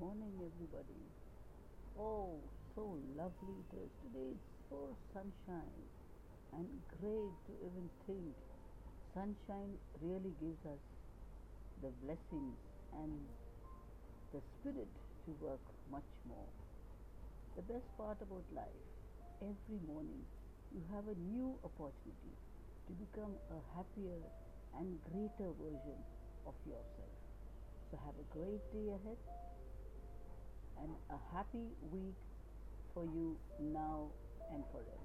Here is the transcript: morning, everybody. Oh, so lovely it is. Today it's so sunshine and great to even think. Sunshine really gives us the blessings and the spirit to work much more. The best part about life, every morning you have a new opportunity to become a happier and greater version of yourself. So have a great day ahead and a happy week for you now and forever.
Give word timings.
morning, 0.00 0.32
everybody. 0.40 1.04
Oh, 2.00 2.40
so 2.74 2.96
lovely 3.20 3.52
it 3.60 3.72
is. 3.84 3.92
Today 4.00 4.32
it's 4.32 4.48
so 4.72 4.96
sunshine 5.12 5.84
and 6.56 6.64
great 6.96 7.36
to 7.44 7.52
even 7.60 7.84
think. 8.08 8.32
Sunshine 9.12 9.76
really 10.00 10.32
gives 10.40 10.64
us 10.64 10.80
the 11.84 11.92
blessings 12.00 12.56
and 12.96 13.12
the 14.32 14.40
spirit 14.56 14.88
to 15.28 15.36
work 15.44 15.60
much 15.92 16.08
more. 16.24 16.48
The 17.60 17.62
best 17.68 17.84
part 18.00 18.16
about 18.24 18.48
life, 18.56 18.84
every 19.44 19.84
morning 19.84 20.24
you 20.72 20.80
have 20.96 21.12
a 21.12 21.16
new 21.28 21.60
opportunity 21.60 22.32
to 22.88 22.92
become 22.96 23.36
a 23.52 23.60
happier 23.76 24.16
and 24.80 24.96
greater 25.12 25.52
version 25.60 26.00
of 26.48 26.56
yourself. 26.64 27.12
So 27.92 28.00
have 28.00 28.16
a 28.16 28.24
great 28.32 28.64
day 28.72 28.96
ahead 28.96 29.20
and 30.82 30.90
a 31.10 31.18
happy 31.36 31.68
week 31.92 32.16
for 32.94 33.04
you 33.04 33.36
now 33.60 34.08
and 34.52 34.64
forever. 34.72 34.99